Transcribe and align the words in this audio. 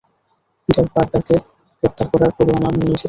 Peter 0.69 0.87
পার্কারকে 0.93 1.35
গ্রেপ্তার 1.83 2.05
করার 2.11 2.31
পরোয়ানা 2.37 2.69
নিয়ে 2.71 2.87
এসেছি। 2.87 2.99